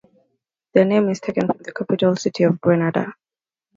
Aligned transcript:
The 0.73 0.83
name 0.83 1.09
is 1.11 1.19
taken 1.19 1.45
from 1.45 1.59
the 1.59 1.71
capital 1.71 2.15
city 2.15 2.41
of 2.43 2.59
Grenada. 2.59 3.13